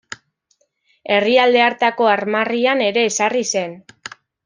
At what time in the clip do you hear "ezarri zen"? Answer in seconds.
3.13-3.81